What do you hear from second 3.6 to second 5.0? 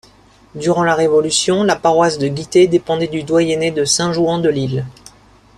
de Saint-Jouan-de-l'Isle.